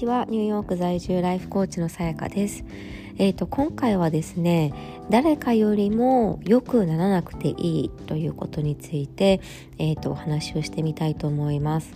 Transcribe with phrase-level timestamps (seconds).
[0.00, 2.64] ちはニューヨーク在住ライフコーチのさやかです
[3.18, 4.72] えーと、今回はですね
[5.10, 9.42] 誰かよりも良くならなくていいということについて、
[9.76, 11.92] えーとお話をしてみたいと思います。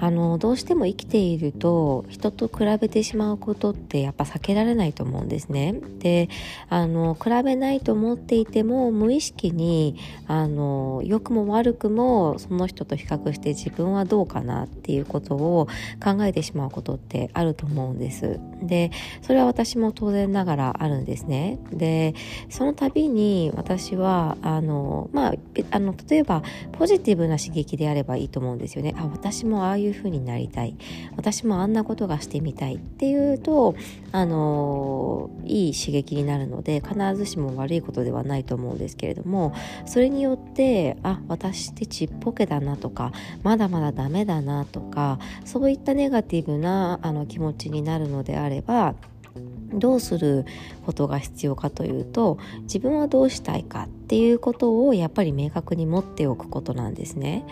[0.00, 5.74] あのどうしても生きていると人と比べてしまうことってやっぱ避けられないと思うんですね。
[5.98, 6.28] で
[6.68, 15.68] あの比べないと思っていても無意識にあの良くも悪くもその人と比較して自分はどうかなっていうことを
[16.02, 18.40] 考えてしまうことってあると思うんです。
[18.62, 18.90] で
[19.22, 21.58] それは私も当然ながらあるんですね。
[21.72, 22.14] で
[22.48, 25.34] その度に私はあのまあ
[25.70, 28.94] あの例えばポジティブな刺激であればいいと思うんですよね。
[28.96, 30.76] あ私もああいう風になりたい
[31.16, 33.74] 私もあんなことがしてみたいっていうと
[34.12, 39.54] あのいい刺激になるので必ずしも悪いことではないと思うんですけれども
[39.86, 43.12] それによってあ私ってちっぽけだなとか
[43.42, 48.94] まだまだダメだなとかそういったネガティブなあの気持ちになるのであれば
[49.72, 50.44] どうする
[50.84, 57.44] ことが必要かというと自分はどうしたいかっていうことをやっぱり明確に持っておくことなんですね。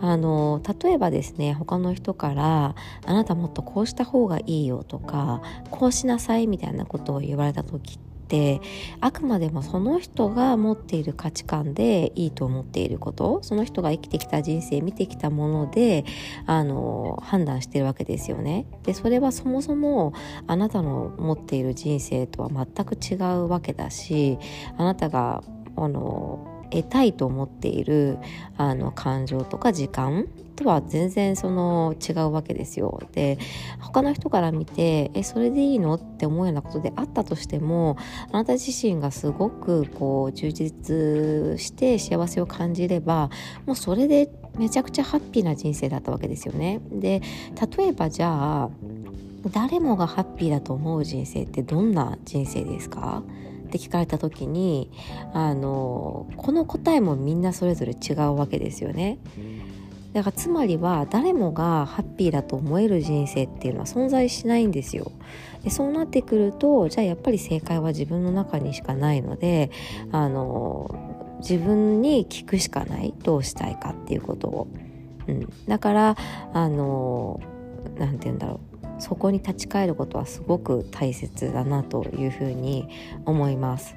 [0.00, 8.60] あの例えばですね他の人から「あなたもっとこうした方がいいよ」とか「こうしなさい」みたいなことを言われた時って
[9.00, 16.04] あくまでもその人が持っている価値観でいいと思っていることその人が生きてきた人生見てきたもので
[16.46, 18.66] あの判断してるわけですよね。
[18.82, 20.12] でそれはそもそも
[20.46, 24.38] あなたの持っている人生とは全く違うわけだし
[24.76, 25.42] あなたが
[25.76, 28.18] あの得たいと思っている
[28.56, 33.00] あの感情とか時間とは全然その違うわけですよ。
[33.12, 33.38] で
[33.80, 37.96] 他の人から見てえそれでいいのって思うようなことであったとしても
[38.32, 43.30] あなた自身がすごくこう充実して幸せを感じれば
[43.66, 46.80] もうそれでめちゃくちゃハッピーな人生だったわけですよね。
[46.90, 47.22] で
[47.78, 48.70] 例えばじゃあ
[49.52, 53.22] 誰もがハッピーだと思う人生ってどんな人生ですか？
[53.68, 54.90] って聞かれた時に
[55.32, 59.18] あのこの答えもみんなそれぞれ違うわけですよね。
[60.14, 65.12] だからつまりは誰もがハッピーだと思える人生っていうのは存在しないんですよ。
[65.62, 69.70] でそうなってくるとじゃあやっぱり正解は自分の中にしかないので
[70.10, 74.68] あの自分に聞くしかないどうしたいかっていうことを。
[75.26, 76.16] うん、だから
[76.54, 77.40] あの
[77.98, 82.88] 何て言うんだろうそこに立ち返ることはすごく大切だなというふうに
[83.24, 83.94] 思います。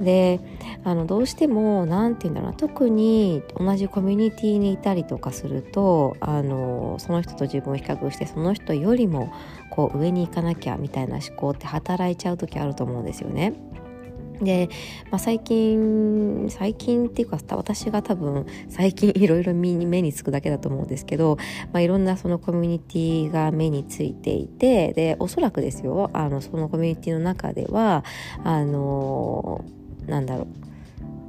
[0.00, 0.40] で
[0.84, 9.32] あのどうしても何て言うんだろうな特に同じコミュニティにいたりとかするとあのその人と自分を比較してその人よりも
[9.70, 13.52] こう上に行かなきゃみたいな思考って働いちゃう時あると思うんですよね。
[14.44, 14.68] で、
[15.10, 21.36] まあ、最近最近っていうか私が多分最近 いろいろ目につくだけだと思うんですけど、
[21.72, 26.10] まあ、いろんなそのコミュニティが目についていてでおそらくですよ。
[26.12, 28.04] あのそのコミュニティの中では
[28.44, 29.64] あの
[30.06, 30.71] なんだろう。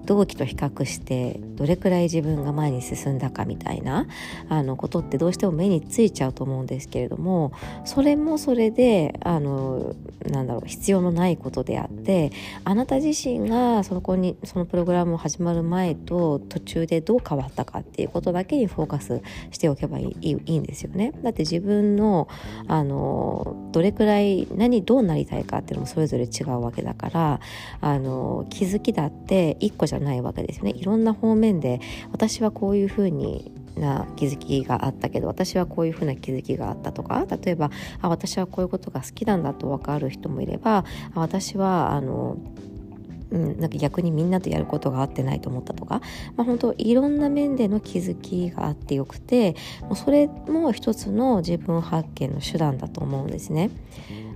[0.05, 4.07] 同期と比較してどれくらい自分が前に進んだかみたいな
[4.49, 7.53] あのことってどうしても目についちゃうと思うんですけれども
[7.85, 12.31] それもそれであのなんだろう必要のないことであって
[12.63, 19.21] あなた自身がその子にそのプログラムを始まる前と途中でどう変わったかっていうことだけにフォーカス
[19.51, 21.13] しておけばいいいいんですよね。
[21.23, 22.27] だって自分の
[22.67, 27.39] あのどれくらい何どうなりたいかっていうのもそれぞれ違うわけだから
[27.81, 30.71] あの気づきだって一個じゃじゃないわけですよね。
[30.71, 31.79] いろんな方面で
[32.11, 37.71] 私はこういうふうにな気づきがあったけど私はこういうふうな気づきがあったとか例えば
[38.01, 42.37] あ私はこういうことが好きなんだと分かる人もいればあ私はあの
[43.31, 46.01] うん、なんか逆にみんなとやることが合ってないと思ったとか、
[46.37, 53.71] まあ、本当いろんな面での気づきがあってよくてもうそれも一つの自分発見の手段だと思うんですね。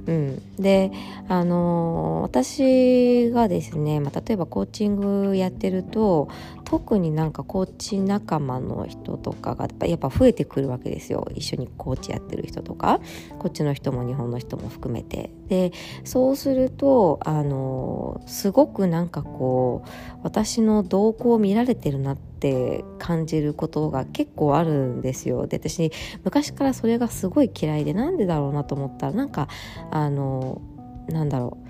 [0.07, 0.91] うん、で
[1.27, 6.29] あの私がですね、まあ、例えばコーチングやってると
[6.63, 11.27] 特になんかコーチ仲間の人とかがやっぱ増えてくるわけですよ。
[11.33, 12.99] 一緒にコーチやってる人とか
[13.39, 15.29] こっちの人も日本の人も含めて。
[15.47, 15.71] で
[16.03, 19.89] そうするとあのすごくなんかこう
[20.23, 25.47] 私の動向を見られてるなってって感じることが結構あるんですよ。
[25.47, 25.91] で私
[26.23, 29.47] 昔からそれがすごい嫌いでなんでだろうなと思ったらなんか
[29.89, 30.61] あの
[31.09, 31.67] なんだろう。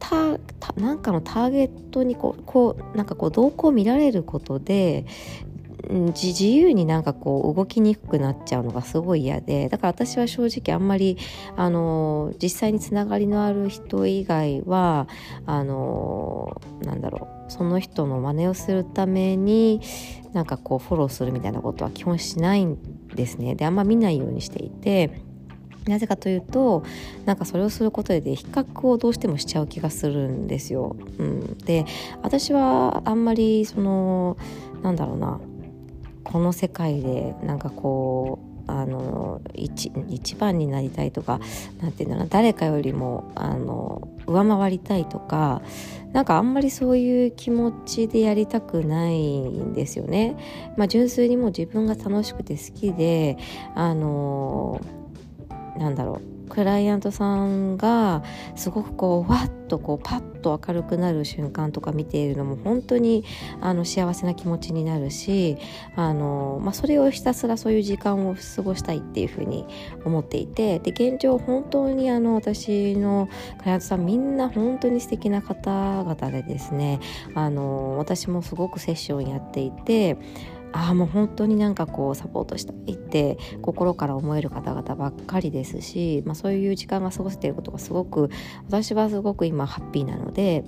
[0.00, 0.38] た
[0.76, 5.04] なんかのターゲットにこうこうなんかこう動向を見られることで
[5.90, 11.18] 自由になんかこう動きにくくなっちゃうのがすごい嫌でだから私は正直あんまり
[11.56, 15.06] あの実際につながりのある人以外は
[15.44, 17.39] あのなんだろう。
[17.50, 19.80] その人の真似をするために
[20.32, 22.78] なんかこうフォローするみたいなことは基本しないん
[23.14, 25.10] ですねであんま見ないようにしていて。
[25.86, 26.84] なぜかというと
[27.24, 30.94] なんかそれをすることで比較をどうしてもしちゃう気がするんですよ。
[31.18, 31.86] うん、で
[32.22, 34.36] 私はあんまりその
[34.82, 35.40] なんだろうな
[36.22, 41.40] この世界でなんかこうあの一一番になりたいとか
[41.80, 45.62] 何て言うんだろう誰かよりもあの上回りたいとか
[46.12, 50.36] なんかあんまりそういう気持ちでやりたくないんですよね。
[50.76, 53.38] まあ、純粋にも自分が楽しくて好きで
[53.74, 54.80] あの
[55.78, 58.22] なんだろうクライアントさんが
[58.56, 63.24] すごくこうわっとこうパッと明るくなる瞬間とか見ているのも本当に
[63.60, 65.56] あの幸せな気持ちになるし
[65.96, 69.64] あの、まあ、それをひたすらそういう時間を過ごしたいっていうふうに
[70.04, 77.00] 思っていてで現状本当にあの私のクライアントさんみんな本当に素敵な方々でですね
[77.34, 80.18] あの私もすごくセッションやっていて
[80.72, 88.30] ああもう本当になんかこうサポートしたいって心から思える方々ばっかりですし、まあ、そういう時間が過ごせていることがすごく
[88.68, 90.64] 私はすごく今ハッピーなので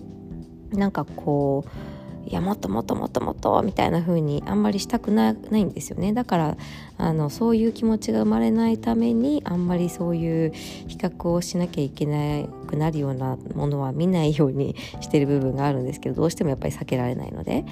[0.72, 1.91] なんかこう
[2.26, 6.12] いやもっともっともっともっとみたいな風にあんまりしたくないんですよね。
[6.12, 6.56] だから
[6.98, 17.64] あのそういう気持ちが生まれないためにあんまりそういう比較をしなきゃいけなくなるようなものは見ないようにしてる部分があるんですけどどうしてもやっぱり避けられないので、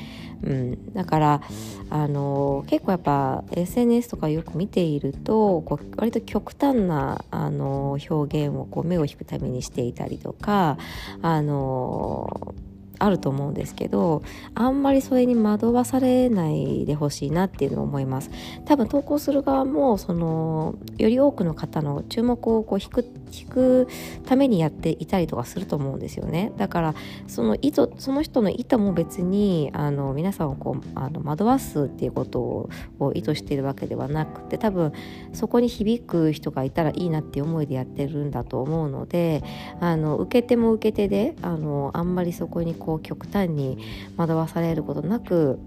[0.42, 1.42] うん、だから
[1.90, 10.76] あの結構やっぱ SNS とかよく見ているとこう割と極端なあの表現をこう目を引くためにしていたりとか
[11.22, 12.54] あの
[13.00, 14.22] あると思うんですけど
[14.54, 18.30] あんまりそれに惑わされないでほしいなっていうのを思います。
[18.66, 23.88] 多分投稿する側もそのより多くの方の注目をこう引く引く
[24.26, 26.52] ためにやっていたりとかすると思うんですよね。
[26.56, 26.94] だから
[27.26, 32.68] その意図その人の意図も別にあの皆さんをこうあの惑わすっていうこと
[32.98, 34.92] を意図しているわけではなくて多分
[35.32, 39.42] そこに響く人がいたらいいなっていう思いでやってるんだと思うので
[39.80, 43.78] あの受け手も受け手であのあんまりそこにこう極端に
[44.16, 45.58] 惑わされることなく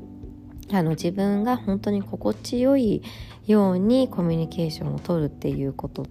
[0.71, 3.03] あの自分が本当に心地よい
[3.45, 6.05] ようにコミュニケーションをとるっていうこと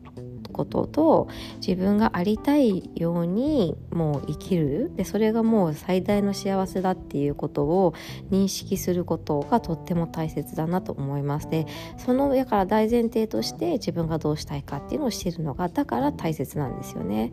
[0.52, 1.28] ことと
[1.66, 7.94] 自分がありたいようにもう生きるでそれがもう最大の幸せだっていうことを
[8.31, 11.66] 認識することがとっても大切だなと思いますで
[11.96, 17.31] その上から大前提として自分がどうしたいかっていうのを知るのがだから大切なんですよね。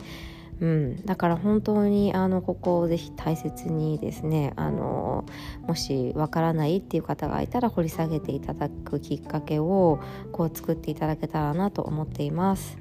[0.60, 5.24] うん、だから本当にあのここをぜひ大切にですねあの
[5.66, 10.00] もしわからないっていう方がいたら掘り下げていただくきっかけを
[10.32, 12.78] こう作っていただけたらなと思っています。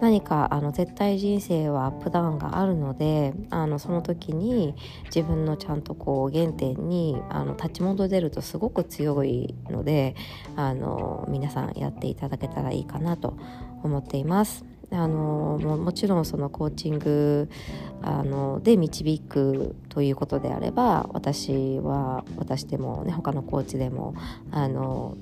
[0.00, 4.74] 何かあの絶対人生はアップダウンがあるのであのその時に
[5.04, 10.16] 自分のちゃんとこう原点にあの立ち戻れるとすごく強いので
[10.56, 13.36] あの皆さんやっていただけたらいいかなと
[13.82, 14.69] 思っています。
[14.92, 17.48] あのももちろんそのコーチング
[18.02, 24.14] あので導くということであれば私は私でもね他のコーチでも
[24.50, 25.16] あの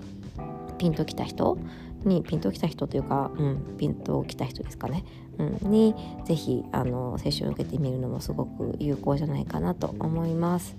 [0.79, 1.59] ピンときた人
[2.05, 5.05] にピンときた人というか、うん、ピンときた人ですかね、
[5.39, 5.95] うん、に
[6.25, 10.77] ぜひあの接種を受けてみるのもすごく有効じゃないかなと思います。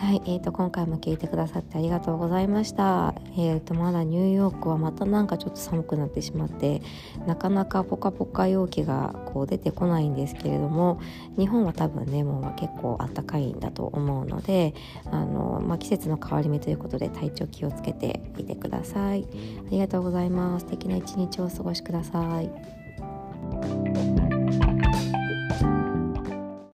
[0.00, 3.14] はい、えーと、今回も聞いてくださってありがとうございました。
[3.36, 6.80] えーと、まだニューヨークはまたなんかちょっと寒くなってしまって
[7.26, 11.00] なかなかポカポカ陽気がこう出てこないんですけれども
[11.36, 14.72] 日本は多分ねもう結構あったかいんだと思うので
[15.10, 19.28] あの、まあ、季節の変わり目ということで体調気をつけていてください。
[19.66, 20.64] ありがとうございます。
[20.64, 22.79] 素敵な一日をお過ごしください。